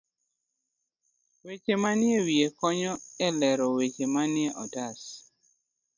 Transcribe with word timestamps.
Weche 1.45 1.73
manie 1.81 2.17
wiye 2.25 2.47
konyo 2.59 2.93
e 3.27 3.29
lero 3.39 3.65
weche 3.77 4.05
manie 4.15 4.47
otas. 4.63 4.99